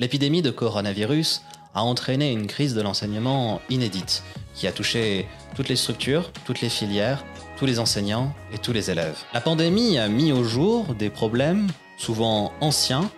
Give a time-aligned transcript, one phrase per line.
[0.00, 1.42] L'épidémie de coronavirus
[1.74, 4.22] a entraîné une crise de l'enseignement inédite,
[4.54, 7.22] qui a touché toutes les structures, toutes les filières,
[7.58, 9.18] tous les enseignants et tous les élèves.
[9.34, 11.66] La pandémie a mis au jour des problèmes,
[11.98, 13.10] souvent anciens,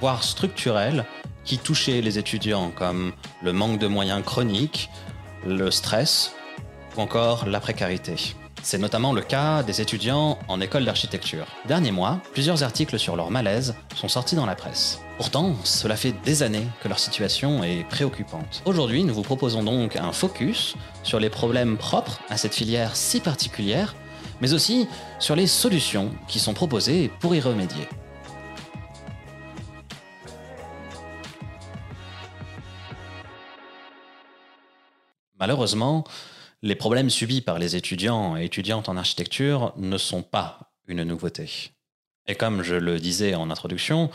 [0.00, 1.06] voire structurels,
[1.44, 3.12] qui touchaient les étudiants, comme
[3.42, 4.90] le manque de moyens chroniques,
[5.44, 6.36] le stress
[6.96, 8.14] ou encore la précarité.
[8.62, 11.46] C'est notamment le cas des étudiants en école d'architecture.
[11.66, 15.01] Dernier mois, plusieurs articles sur leur malaise sont sortis dans la presse.
[15.18, 18.62] Pourtant, cela fait des années que leur situation est préoccupante.
[18.64, 23.20] Aujourd'hui, nous vous proposons donc un focus sur les problèmes propres à cette filière si
[23.20, 23.94] particulière,
[24.40, 27.86] mais aussi sur les solutions qui sont proposées pour y remédier.
[35.38, 36.04] Malheureusement,
[36.62, 41.72] les problèmes subis par les étudiants et étudiantes en architecture ne sont pas une nouveauté.
[42.28, 44.10] Et comme je le disais en introduction,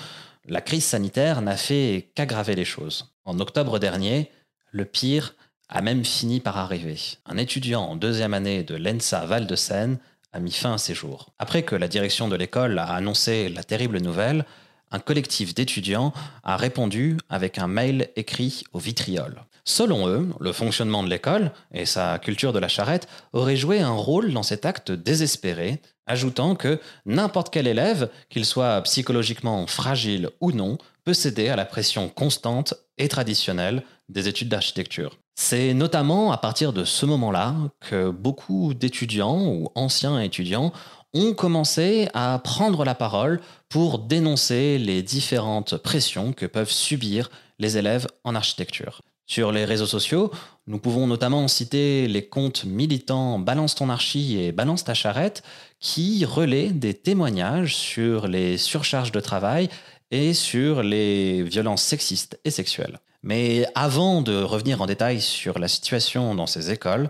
[0.48, 3.14] la crise sanitaire n'a fait qu'aggraver les choses.
[3.26, 4.32] En octobre dernier,
[4.72, 5.36] le pire
[5.70, 6.98] a même fini par arriver.
[7.26, 10.00] Un étudiant en deuxième année de l'ENSA Val-de-Seine
[10.32, 11.34] a mis fin à ses jours.
[11.38, 14.46] Après que la direction de l'école a annoncé la terrible nouvelle,
[14.92, 19.44] un collectif d'étudiants a répondu avec un mail écrit au vitriol.
[19.66, 23.92] Selon eux, le fonctionnement de l'école et sa culture de la charrette auraient joué un
[23.92, 30.52] rôle dans cet acte désespéré, ajoutant que n'importe quel élève, qu'il soit psychologiquement fragile ou
[30.52, 35.18] non, peut céder à la pression constante et traditionnelle des études d'architecture.
[35.36, 40.74] C'est notamment à partir de ce moment-là que beaucoup d'étudiants ou anciens étudiants
[41.14, 47.78] ont commencé à prendre la parole pour dénoncer les différentes pressions que peuvent subir les
[47.78, 49.02] élèves en architecture.
[49.26, 50.32] Sur les réseaux sociaux,
[50.68, 55.42] nous pouvons notamment citer les comptes militants Balance ton archi et Balance ta charrette
[55.80, 59.70] qui relaient des témoignages sur les surcharges de travail
[60.12, 63.00] et sur les violences sexistes et sexuelles.
[63.24, 67.10] Mais avant de revenir en détail sur la situation dans ces écoles,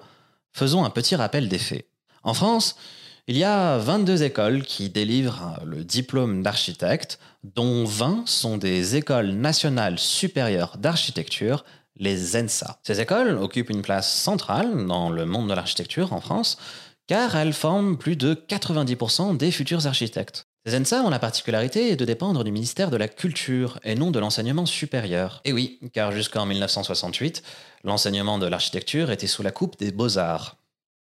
[0.53, 1.87] faisons un petit rappel des faits.
[2.23, 2.75] En France,
[3.27, 9.31] il y a 22 écoles qui délivrent le diplôme d'architecte, dont 20 sont des écoles
[9.31, 11.65] nationales supérieures d'architecture
[11.99, 12.79] les ENSA.
[12.83, 16.57] Ces écoles occupent une place centrale dans le monde de l'architecture en France,
[17.07, 20.47] car elles forment plus de 90% des futurs architectes.
[20.65, 24.19] Les ENSA ont la particularité de dépendre du ministère de la Culture et non de
[24.19, 25.39] l'enseignement supérieur.
[25.45, 27.41] Et oui, car jusqu'en 1968,
[27.85, 30.57] l'enseignement de l'architecture était sous la coupe des beaux-arts.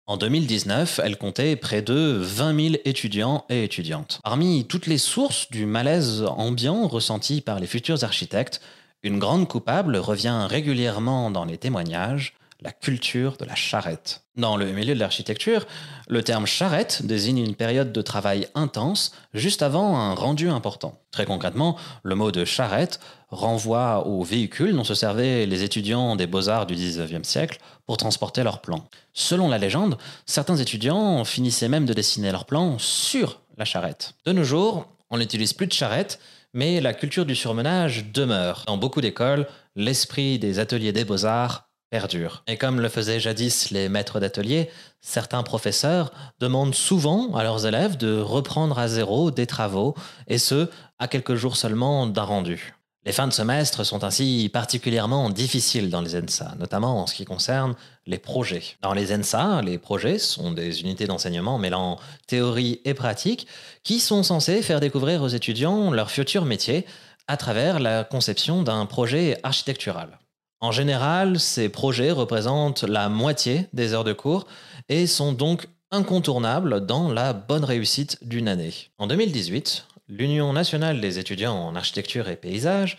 [0.08, 4.20] En 2019, elle comptait près de 20 000 étudiants et étudiantes.
[4.24, 8.62] Parmi toutes les sources du malaise ambiant ressenti par les futurs architectes,
[9.04, 14.22] une grande coupable revient régulièrement dans les témoignages, la culture de la charrette.
[14.38, 15.66] Dans le milieu de l'architecture,
[16.08, 21.00] le terme charrette désigne une période de travail intense juste avant un rendu important.
[21.12, 26.28] Très concrètement, le mot de charrette renvoie au véhicule dont se servaient les étudiants des
[26.28, 28.86] beaux-arts du XIXe siècle pour transporter leurs plans.
[29.14, 29.98] Selon la légende,
[30.28, 34.14] certains étudiants finissaient même de dessiner leurs plans sur la charrette.
[34.26, 36.20] De nos jours, on n'utilise plus de charrette,
[36.54, 38.64] mais la culture du surmenage demeure.
[38.68, 42.44] Dans beaucoup d'écoles, l'esprit des ateliers des beaux-arts perdure.
[42.48, 44.70] Et comme le faisaient jadis les maîtres d'atelier,
[45.02, 49.96] certains professeurs demandent souvent à leurs élèves de reprendre à zéro des travaux,
[50.28, 50.70] et ce,
[51.00, 52.74] à quelques jours seulement d'un rendu.
[53.04, 57.26] Les fins de semestre sont ainsi particulièrement difficiles dans les ENSA, notamment en ce qui
[57.26, 57.74] concerne
[58.06, 58.62] les projets.
[58.84, 61.98] Dans les ENSA, les projets sont des unités d'enseignement mêlant
[62.28, 63.48] théorie et pratique
[63.84, 66.86] qui sont censés faire découvrir aux étudiants leur futur métier
[67.28, 70.20] à travers la conception d'un projet architectural.
[70.60, 74.46] En général, ces projets représentent la moitié des heures de cours
[74.90, 78.74] et sont donc incontournables dans la bonne réussite d'une année.
[79.00, 82.98] En 2018, l'Union nationale des étudiants en architecture et paysage,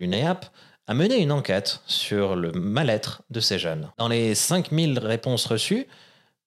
[0.00, 0.46] l'UNEAP,
[0.86, 3.90] a mené une enquête sur le mal-être de ces jeunes.
[3.98, 5.86] Dans les 5000 réponses reçues,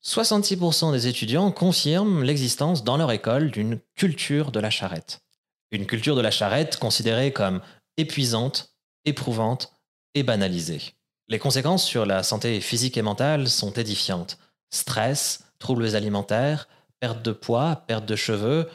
[0.03, 5.21] 66% des étudiants confirment l'existence dans leur école d'une culture de la charrette.
[5.69, 7.61] Une culture de la charrette considérée comme
[7.97, 8.73] épuisante,
[9.05, 9.71] éprouvante
[10.15, 10.95] et banalisée.
[11.27, 14.39] Les conséquences sur la santé physique et mentale sont édifiantes.
[14.71, 16.67] Stress, troubles alimentaires,
[16.99, 18.67] perte de poids, perte de cheveux,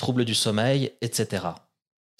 [0.00, 1.44] troubles du sommeil, etc.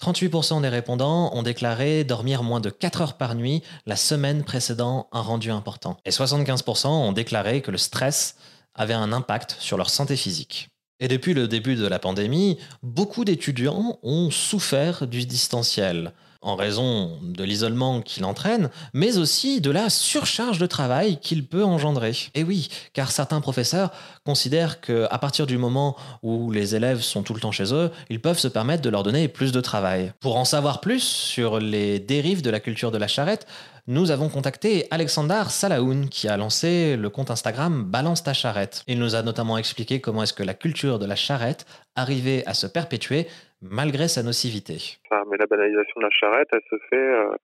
[0.01, 5.07] 38% des répondants ont déclaré dormir moins de 4 heures par nuit la semaine précédant
[5.11, 5.97] un rendu important.
[6.05, 8.35] Et 75% ont déclaré que le stress
[8.73, 10.69] avait un impact sur leur santé physique.
[10.99, 16.13] Et depuis le début de la pandémie, beaucoup d'étudiants ont souffert du distanciel.
[16.41, 21.63] En raison de l'isolement qu'il entraîne, mais aussi de la surcharge de travail qu'il peut
[21.63, 22.15] engendrer.
[22.33, 23.91] Et oui, car certains professeurs
[24.25, 28.21] considèrent qu'à partir du moment où les élèves sont tout le temps chez eux, ils
[28.21, 30.13] peuvent se permettre de leur donner plus de travail.
[30.19, 33.45] Pour en savoir plus sur les dérives de la culture de la charrette,
[33.91, 38.83] nous avons contacté Alexander Salahoun qui a lancé le compte Instagram Balance ta charrette.
[38.87, 41.65] Il nous a notamment expliqué comment est-ce que la culture de la charrette
[41.97, 43.27] arrivait à se perpétuer
[43.61, 44.95] malgré sa nocivité.
[45.27, 47.35] mais la banalisation de la charrette, elle se fait euh,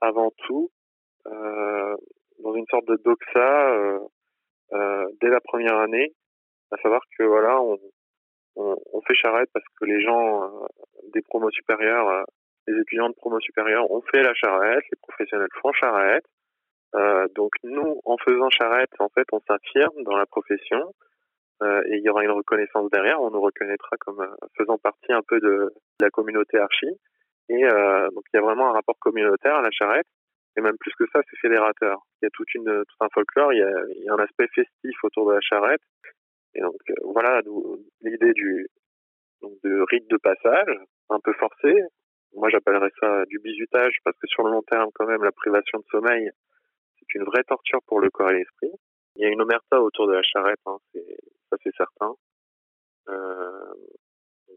[0.00, 0.72] avant tout
[1.28, 1.94] euh,
[2.42, 3.38] dans une sorte de doxa
[4.74, 6.12] euh, dès la première année,
[6.72, 7.78] à savoir que voilà, on,
[9.06, 10.50] fait charrette parce que les gens
[11.14, 12.24] des promos supérieurs
[12.66, 16.24] les étudiants de promo supérieure ont fait la charrette, les professionnels font charrette.
[16.94, 20.92] Euh, donc nous, en faisant charrette, en fait, on s'affirme dans la profession
[21.62, 23.20] euh, et il y aura une reconnaissance derrière.
[23.20, 26.88] On nous reconnaîtra comme euh, faisant partie un peu de, la communauté archi.
[27.48, 30.06] Et donc il y a vraiment un rapport communautaire à la charrette.
[30.56, 31.98] Et même plus que ça, c'est fédérateur.
[32.20, 33.52] Il y a toute une, tout un folklore.
[33.52, 35.82] Il y, a, un aspect festif autour de la charrette.
[36.54, 37.42] Et donc voilà
[38.00, 38.68] l'idée du
[39.42, 40.78] de rite de passage,
[41.10, 41.74] un peu forcé,
[42.34, 45.78] moi, j'appellerais ça du bizutage parce que sur le long terme, quand même, la privation
[45.78, 46.30] de sommeil,
[46.98, 48.72] c'est une vraie torture pour le corps et l'esprit.
[49.16, 52.14] Il y a une omerta autour de la charrette, hein, ça c'est certain.
[53.08, 53.74] Euh,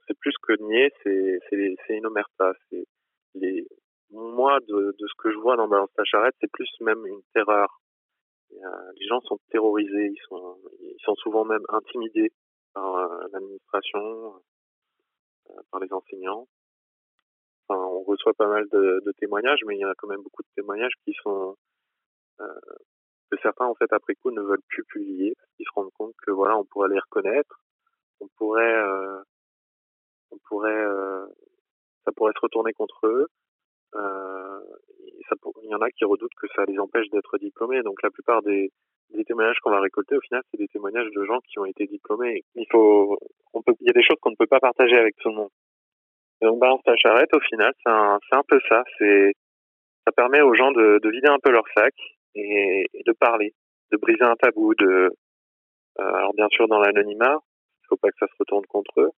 [0.07, 2.53] c'est plus que nier, c'est une omerta.
[2.69, 2.85] C'est
[3.33, 3.67] les
[4.11, 7.21] moi de, de ce que je vois dans Balance ta charrette, c'est plus même une
[7.33, 7.81] terreur.
[8.51, 12.31] les gens sont terrorisés, ils sont ils sont souvent même intimidés
[12.73, 14.35] par euh, l'administration,
[15.49, 16.47] euh, par les enseignants
[17.69, 20.47] on reçoit pas mal de, témoignages, mais il y en a quand même beaucoup de
[20.55, 21.55] témoignages qui sont
[22.41, 22.59] euh,
[23.31, 26.13] que certains en fait après coup ne veulent plus publier parce qu'ils se rendent compte
[26.25, 27.59] que voilà on pourrait les reconnaître,
[28.19, 29.21] on pourrait euh,
[30.31, 31.25] on pourrait euh,
[32.05, 33.27] ça pourrait se retourner contre eux.
[35.63, 37.81] Il y en a qui redoutent que ça les empêche d'être diplômés.
[37.81, 38.71] Donc la plupart des,
[39.25, 42.43] témoignages qu'on va récolter, au final, c'est des témoignages de gens qui ont été diplômés.
[42.53, 43.17] Il faut,
[43.55, 45.49] il y a des choses qu'on ne peut pas partager avec tout le monde
[46.45, 48.83] donc balance ta charrette, au final, c'est un, un, peu ça.
[48.97, 49.33] C'est,
[50.05, 51.93] ça permet aux gens de, de, vider un peu leur sac
[52.35, 53.53] et, de parler,
[53.91, 54.73] de briser un tabou.
[54.75, 55.11] De,
[55.99, 57.37] euh, alors bien sûr dans l'anonymat,
[57.81, 59.09] il faut pas que ça se retourne contre eux,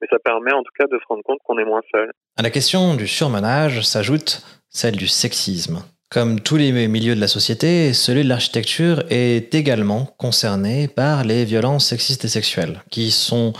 [0.00, 2.10] mais ça permet en tout cas de se rendre compte qu'on est moins seul.
[2.36, 5.82] À la question du surmenage s'ajoute celle du sexisme.
[6.10, 11.46] Comme tous les milieux de la société, celui de l'architecture est également concerné par les
[11.46, 13.54] violences sexistes et sexuelles, qui sont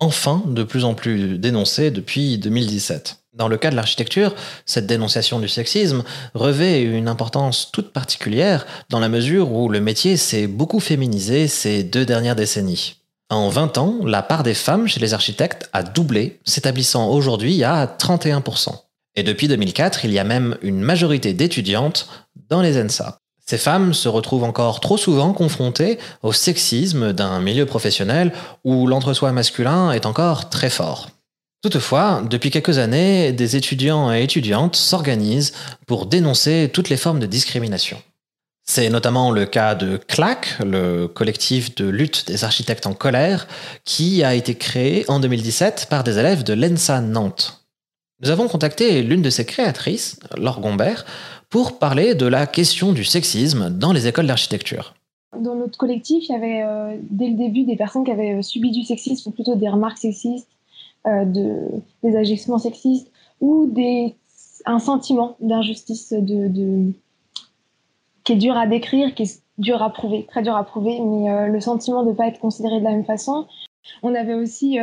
[0.00, 3.18] enfin de plus en plus dénoncée depuis 2017.
[3.34, 6.04] Dans le cas de l'architecture, cette dénonciation du sexisme
[6.34, 11.82] revêt une importance toute particulière dans la mesure où le métier s'est beaucoup féminisé ces
[11.82, 13.00] deux dernières décennies.
[13.30, 17.86] En 20 ans, la part des femmes chez les architectes a doublé, s'établissant aujourd'hui à
[17.86, 18.68] 31%.
[19.16, 22.08] Et depuis 2004, il y a même une majorité d'étudiantes
[22.48, 23.18] dans les ENSA.
[23.46, 28.32] Ces femmes se retrouvent encore trop souvent confrontées au sexisme d'un milieu professionnel
[28.64, 31.10] où l'entre-soi masculin est encore très fort.
[31.62, 35.52] Toutefois, depuis quelques années, des étudiants et étudiantes s'organisent
[35.86, 38.02] pour dénoncer toutes les formes de discrimination.
[38.66, 43.46] C'est notamment le cas de CLAC, le collectif de lutte des architectes en colère,
[43.84, 47.63] qui a été créé en 2017 par des élèves de l'ENSA Nantes.
[48.24, 51.04] Nous avons contacté l'une de ses créatrices, Laure Gombert,
[51.50, 54.94] pour parler de la question du sexisme dans les écoles d'architecture.
[55.38, 58.40] Dans notre collectif, il y avait euh, dès le début des personnes qui avaient euh,
[58.40, 60.48] subi du sexisme, ou plutôt des remarques sexistes,
[61.06, 61.54] euh, de,
[62.02, 63.10] des agissements sexistes,
[63.42, 64.14] ou des,
[64.64, 66.14] un sentiment d'injustice
[68.24, 71.50] qui est dur à décrire, qui est dur à prouver, très dur à prouver, mais
[71.50, 73.46] le sentiment de ne pas être considéré de la même façon.
[74.02, 74.78] On avait aussi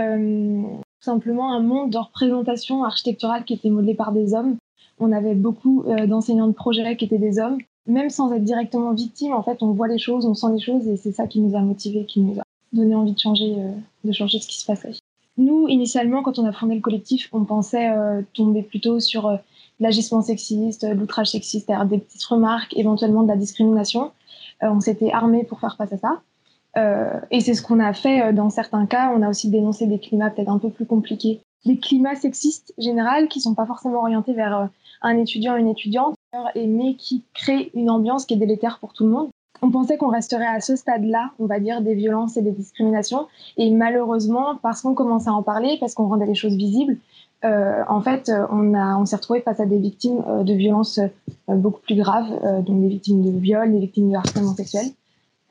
[1.02, 4.58] tout simplement un monde de représentation architecturale qui était modelé par des hommes
[5.02, 7.58] on avait beaucoup euh, d'enseignants de projet qui étaient des hommes.
[7.88, 10.88] Même sans être directement victime, en fait, on voit les choses, on sent les choses
[10.88, 13.72] et c'est ça qui nous a motivés, qui nous a donné envie de changer, euh,
[14.04, 14.92] de changer ce qui se passait.
[15.38, 19.40] Nous, initialement, quand on a fondé le collectif, on pensait euh, tomber plutôt sur
[19.80, 24.12] l'agissement sexiste, l'outrage sexiste, des petites remarques, éventuellement de la discrimination.
[24.62, 26.22] on s'était armé pour faire face à ça.
[26.76, 29.12] Et c'est ce qu'on a fait dans certains cas.
[29.16, 31.42] On a aussi dénoncé des climats peut-être un peu plus compliqués.
[31.66, 34.70] Des climats sexistes généraux qui sont pas forcément orientés vers
[35.02, 36.16] un étudiant, une étudiante,
[36.56, 39.30] mais qui crée une ambiance qui est délétère pour tout le monde.
[39.62, 43.28] On pensait qu'on resterait à ce stade-là, on va dire, des violences et des discriminations.
[43.58, 46.98] Et malheureusement, parce qu'on commençait à en parler, parce qu'on rendait les choses visibles,
[47.44, 51.00] euh, en fait, on, a, on s'est retrouvé face à des victimes euh, de violences
[51.00, 52.30] euh, beaucoup plus graves,
[52.64, 54.86] donc des victimes de viol, des victimes de harcèlement sexuel,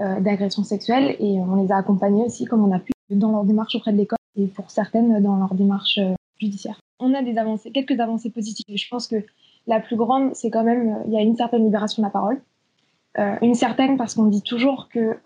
[0.01, 3.75] d'agression sexuelle, et on les a accompagnées aussi comme on a pu dans leur démarche
[3.77, 6.01] auprès de l'école et pour certaines dans leur démarche
[6.39, 8.77] judiciaire on a des avancées, quelques avancées positives.
[8.77, 9.25] Je pense que
[9.67, 12.41] la plus grande, c'est quand même, il y a une certaine libération de la parole.
[13.43, 15.19] une certaine parce qu'on dit toujours que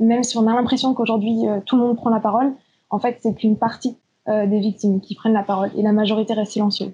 [0.00, 2.52] même si on a l'impression qu'aujourd'hui tout le monde prend la parole,
[2.90, 3.96] en fait c'est qu'une partie
[4.26, 6.92] des victimes qui prennent la parole et la majorité reste silencieuse.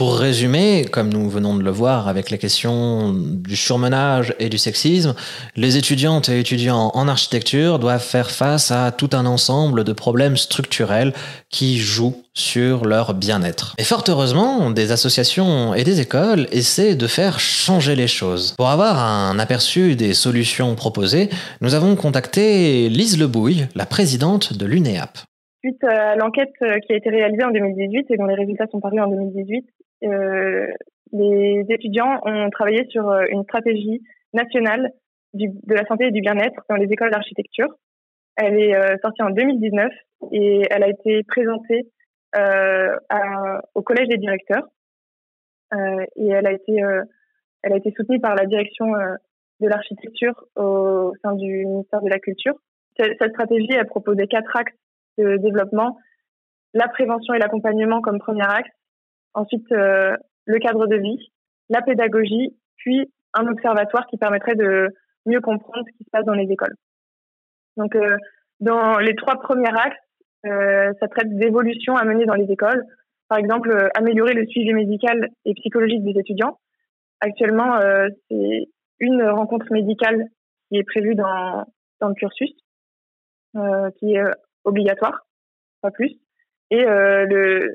[0.00, 4.56] Pour résumer, comme nous venons de le voir avec la question du surmenage et du
[4.56, 5.14] sexisme,
[5.56, 10.38] les étudiantes et étudiants en architecture doivent faire face à tout un ensemble de problèmes
[10.38, 11.12] structurels
[11.50, 13.74] qui jouent sur leur bien-être.
[13.76, 18.54] Et fort heureusement, des associations et des écoles essaient de faire changer les choses.
[18.56, 21.28] Pour avoir un aperçu des solutions proposées,
[21.60, 25.18] nous avons contacté Lise Lebouille, la présidente de l'UNEAP.
[25.62, 29.00] Suite à l'enquête qui a été réalisée en 2018 et dont les résultats sont parus
[29.00, 29.66] en 2018,
[30.04, 30.66] euh,
[31.12, 34.00] les étudiants ont travaillé sur euh, une stratégie
[34.32, 34.92] nationale
[35.34, 37.68] de la santé et du bien-être dans les écoles d'architecture.
[38.36, 39.92] Elle est euh, sortie en 2019
[40.32, 41.88] et elle a été présentée
[42.36, 42.96] euh,
[43.74, 44.66] au collège des directeurs
[45.74, 46.80] euh, et elle a été
[47.62, 52.18] elle a été soutenue par la direction de l'architecture au sein du ministère de la
[52.18, 52.54] Culture.
[52.98, 54.72] Cette, cette stratégie, elle proposait quatre axes
[55.38, 55.96] développement
[56.74, 58.70] la prévention et l'accompagnement comme premier axe,
[59.34, 61.32] ensuite euh, le cadre de vie,
[61.68, 64.88] la pédagogie, puis un observatoire qui permettrait de
[65.26, 66.74] mieux comprendre ce qui se passe dans les écoles.
[67.76, 68.16] Donc, euh,
[68.60, 69.96] dans les trois premiers axes,
[70.46, 72.84] euh, ça traite d'évolutions à mener dans les écoles.
[73.28, 76.58] Par exemple, améliorer le suivi médical et psychologique des étudiants.
[77.20, 77.78] Actuellement,
[78.28, 80.26] c'est une rencontre médicale
[80.68, 81.64] qui est prévue dans,
[82.00, 82.50] dans le cursus,
[83.52, 84.24] qui est
[84.64, 85.26] obligatoire,
[85.82, 86.16] pas plus.
[86.70, 87.72] Et euh, le,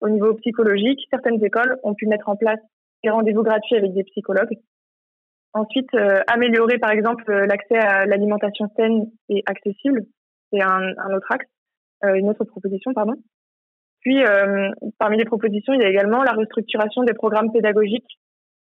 [0.00, 2.60] au niveau psychologique, certaines écoles ont pu mettre en place
[3.02, 4.58] des rendez-vous gratuits avec des psychologues.
[5.54, 10.04] Ensuite, euh, améliorer par exemple l'accès à l'alimentation saine et accessible,
[10.52, 11.46] c'est un, autre axe,
[12.04, 13.14] euh, une autre proposition, pardon.
[14.00, 18.18] Puis, euh, parmi les propositions, il y a également la restructuration des programmes pédagogiques,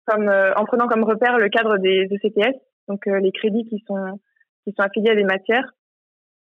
[0.07, 2.57] comme en prenant comme repère le cadre des ECTS,
[2.89, 4.19] donc les crédits qui sont
[4.65, 5.73] qui sont affiliés à des matières,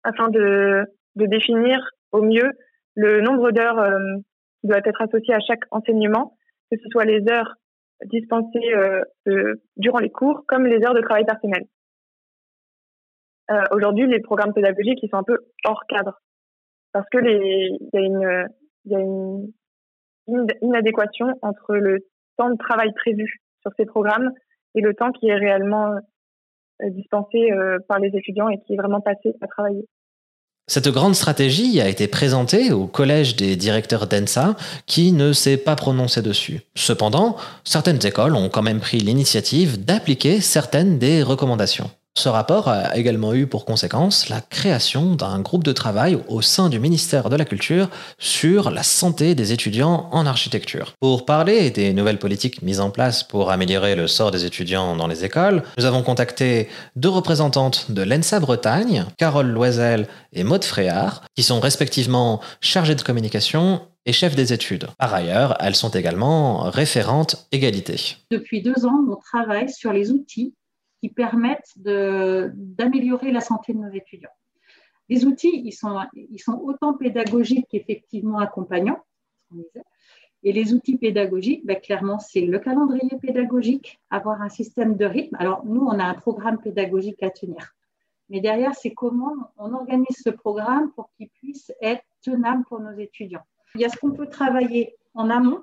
[0.06, 0.86] afin de,
[1.16, 1.78] de définir
[2.12, 2.52] au mieux
[2.96, 4.00] le nombre d'heures euh,
[4.62, 6.38] qui doit être associé à chaque enseignement,
[6.72, 7.56] que ce soit les heures
[8.06, 8.74] dispensées
[9.28, 11.64] euh, durant les cours comme les heures de travail personnel.
[13.52, 16.20] Euh, Aujourd'hui, les programmes pédagogiques ils sont un peu hors cadre
[16.94, 18.48] parce que les il y a une
[18.86, 19.52] il y a une
[20.62, 22.00] inadéquation entre le
[22.38, 24.32] temps de travail prévu sur ces programmes
[24.76, 25.96] et le temps qui est réellement
[26.82, 29.88] euh, dispensé euh, par les étudiants et qui est vraiment passé à travailler.
[30.68, 34.56] Cette grande stratégie a été présentée au collège des directeurs d'ENSA
[34.88, 36.62] qui ne s'est pas prononcé dessus.
[36.74, 41.92] Cependant, certaines écoles ont quand même pris l'initiative d'appliquer certaines des recommandations.
[42.18, 46.70] Ce rapport a également eu pour conséquence la création d'un groupe de travail au sein
[46.70, 50.94] du ministère de la Culture sur la santé des étudiants en architecture.
[51.02, 55.08] Pour parler des nouvelles politiques mises en place pour améliorer le sort des étudiants dans
[55.08, 61.22] les écoles, nous avons contacté deux représentantes de l'ENSA Bretagne, Carole Loisel et Maude Fréard,
[61.36, 64.88] qui sont respectivement chargées de communication et chefs des études.
[65.00, 68.16] Par ailleurs, elles sont également référentes égalité.
[68.32, 70.54] Depuis deux ans, on travaille sur les outils
[71.14, 74.30] permettent d'améliorer la santé de nos étudiants.
[75.10, 79.04] Les outils, ils sont, ils sont autant pédagogiques qu'effectivement accompagnants.
[80.44, 85.36] Et les outils pédagogiques, ben, clairement, c'est le calendrier pédagogique, avoir un système de rythme.
[85.40, 87.76] Alors, nous, on a un programme pédagogique à tenir.
[88.30, 92.98] Mais derrière, c'est comment on organise ce programme pour qu'il puisse être tenable pour nos
[92.98, 93.44] étudiants.
[93.76, 95.62] Il y a ce qu'on peut travailler en amont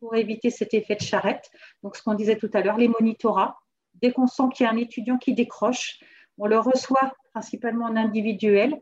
[0.00, 1.50] pour éviter cet effet de charrette.
[1.82, 3.58] Donc, ce qu'on disait tout à l'heure, les monitorats,
[4.02, 6.00] Dès qu'on sent qu'il y a un étudiant qui décroche,
[6.38, 8.80] on le reçoit principalement en individuel.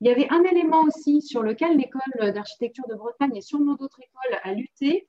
[0.00, 4.00] Il y avait un élément aussi sur lequel l'école d'architecture de Bretagne et sûrement d'autres
[4.00, 5.08] écoles a lutté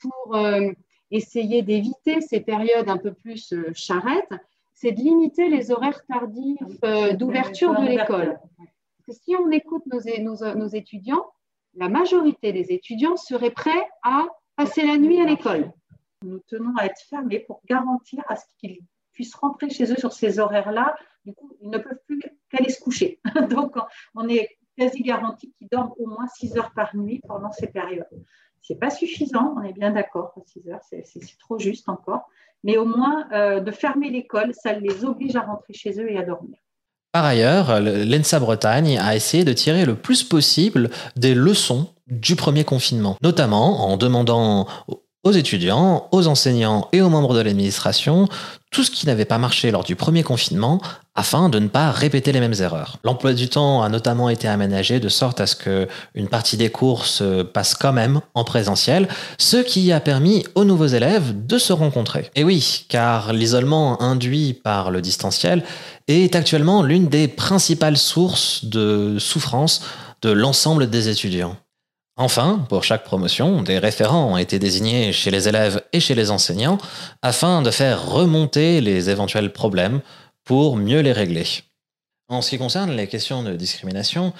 [0.00, 0.70] pour euh,
[1.10, 4.32] essayer d'éviter ces périodes un peu plus euh, charrettes,
[4.74, 8.38] c'est de limiter les horaires tardifs euh, d'ouverture de l'école.
[9.08, 11.26] Si on écoute nos, étudiants,
[11.74, 15.72] la majorité des étudiants seraient prêts à passer la nuit à l'école.
[16.22, 18.80] Nous tenons à être fermés pour garantir à ce qu'ils
[19.12, 20.96] puissent rentrer chez eux sur ces horaires-là.
[21.24, 23.20] Du coup, ils ne peuvent plus qu'aller se coucher.
[23.50, 23.76] Donc,
[24.14, 28.06] on est quasi garanti qu'ils dorment au moins 6 heures par nuit pendant ces périodes.
[28.62, 31.04] Ce n'est pas suffisant, on est bien d'accord, 6 heures, c'est
[31.40, 32.28] trop juste encore.
[32.64, 36.16] Mais au moins, euh, de fermer l'école, ça les oblige à rentrer chez eux et
[36.16, 36.58] à dormir.
[37.12, 42.64] Par ailleurs, l'ENSA Bretagne a essayé de tirer le plus possible des leçons du premier
[42.64, 44.66] confinement, notamment en demandant
[45.24, 48.28] aux étudiants, aux enseignants et aux membres de l'administration
[48.72, 50.80] tout ce qui n'avait pas marché lors du premier confinement
[51.14, 52.96] afin de ne pas répéter les mêmes erreurs.
[53.04, 56.70] L'emploi du temps a notamment été aménagé de sorte à ce que une partie des
[56.70, 61.58] cours se passe quand même en présentiel, ce qui a permis aux nouveaux élèves de
[61.58, 62.30] se rencontrer.
[62.34, 65.62] Et oui, car l'isolement induit par le distanciel
[66.08, 69.82] est actuellement l'une des principales sources de souffrance
[70.22, 71.56] de l'ensemble des étudiants.
[72.16, 76.30] Enfin, pour chaque promotion, des référents ont été désignés chez les élèves et chez les
[76.30, 76.78] enseignants
[77.22, 80.00] afin de faire remonter les éventuels problèmes
[80.44, 81.46] pour mieux les régler.
[82.28, 84.34] En ce qui concerne les questions de discrimination,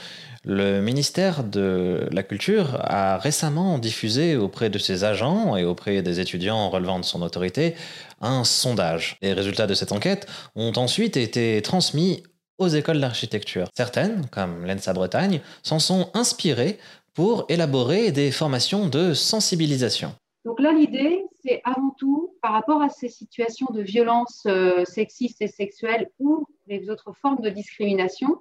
[0.44, 6.20] le ministère de la Culture a récemment diffusé auprès de ses agents et auprès des
[6.20, 7.74] étudiants relevant de son autorité
[8.20, 9.16] un sondage.
[9.22, 10.26] Les résultats de cette enquête
[10.56, 12.22] ont ensuite été transmis
[12.58, 13.68] aux écoles d'architecture.
[13.76, 16.78] Certaines, comme l'ENSA Bretagne, s'en sont inspirées
[17.14, 20.12] pour élaborer des formations de sensibilisation.
[20.44, 25.40] Donc là, l'idée, c'est avant tout, par rapport à ces situations de violence euh, sexistes
[25.40, 28.38] et sexuelles ou les autres formes de discrimination,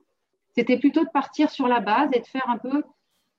[0.56, 2.84] c'était plutôt de partir sur la base et de faire un peu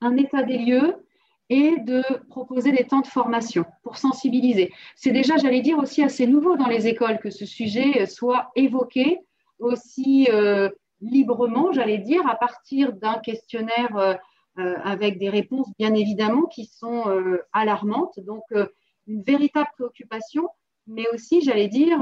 [0.01, 1.05] un état des lieux
[1.49, 4.73] et de proposer des temps de formation pour sensibiliser.
[4.97, 9.19] C'est déjà, j'allais dire, aussi assez nouveau dans les écoles que ce sujet soit évoqué
[9.59, 10.71] aussi euh,
[11.01, 14.15] librement, j'allais dire, à partir d'un questionnaire euh,
[14.57, 18.19] avec des réponses bien évidemment qui sont euh, alarmantes.
[18.21, 18.67] Donc, euh,
[19.07, 20.49] une véritable préoccupation,
[20.87, 22.01] mais aussi, j'allais dire,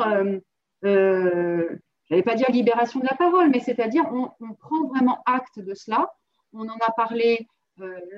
[0.82, 1.78] je
[2.10, 5.74] n'allais pas dire libération de la parole, mais c'est-à-dire on, on, prend vraiment acte de
[5.74, 6.12] cela.
[6.52, 7.48] On en a parlé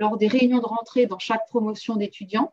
[0.00, 2.52] lors des réunions de rentrée dans chaque promotion d'étudiants.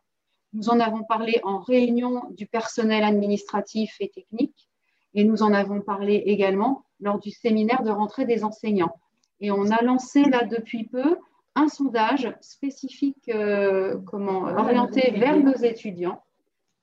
[0.53, 4.69] Nous en avons parlé en réunion du personnel administratif et technique
[5.13, 8.95] et nous en avons parlé également lors du séminaire de rentrée des enseignants.
[9.39, 11.17] Et on a lancé là depuis peu
[11.60, 16.24] un sondage spécifique euh, comment, orienté vers nos étudiants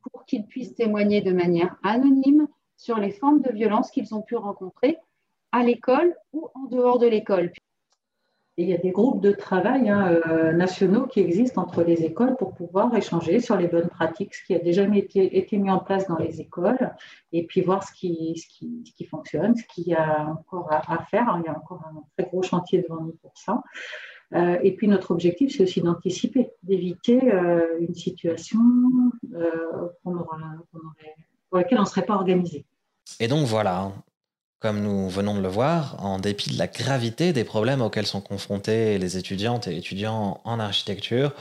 [0.02, 4.36] pour qu'ils puissent témoigner de manière anonyme sur les formes de violence qu'ils ont pu
[4.36, 4.98] rencontrer
[5.52, 7.50] à l'école ou en dehors de l'école.
[8.58, 12.36] il y a des groupes de travail hein, euh, nationaux qui existent entre les écoles
[12.36, 15.78] pour pouvoir échanger sur les bonnes pratiques, ce qui a déjà été, été mis en
[15.78, 16.94] place dans les écoles,
[17.32, 20.70] et puis voir ce qui, ce qui, ce qui fonctionne, ce qu'il y a encore
[20.70, 21.38] à, à faire.
[21.40, 23.62] Il y a encore un très gros chantier devant nous pour ça.
[24.34, 28.58] Euh, et puis notre objectif, c'est aussi d'anticiper, d'éviter euh, une situation
[29.34, 32.64] euh, pour laquelle on ne serait pas organisé.
[33.20, 33.92] Et donc voilà,
[34.58, 38.20] comme nous venons de le voir, en dépit de la gravité des problèmes auxquels sont
[38.20, 41.32] confrontés les étudiantes et étudiants en architecture,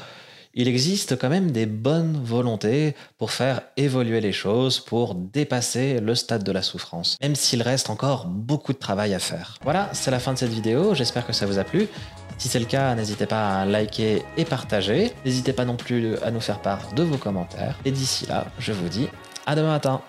[0.57, 6.15] il existe quand même des bonnes volontés pour faire évoluer les choses, pour dépasser le
[6.15, 9.57] stade de la souffrance, même s'il reste encore beaucoup de travail à faire.
[9.63, 11.89] Voilà, c'est la fin de cette vidéo, j'espère que ça vous a plu.
[12.37, 15.11] Si c'est le cas, n'hésitez pas à liker et partager.
[15.25, 17.77] N'hésitez pas non plus à nous faire part de vos commentaires.
[17.85, 19.07] Et d'ici là, je vous dis
[19.45, 20.01] à demain matin.